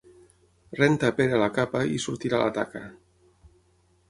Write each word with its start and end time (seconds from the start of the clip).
Renta, 0.79 1.11
Pere, 1.19 1.37
la 1.43 1.51
capa 1.59 1.83
i 1.99 2.01
sortirà 2.07 2.43
la 2.45 2.51
taca. 2.57 2.85